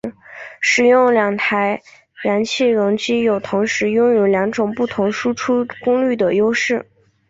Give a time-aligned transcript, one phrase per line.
[0.59, 1.79] 使用两台
[2.23, 6.89] 燃气轮机有同时拥有两种不同输出功率的优势。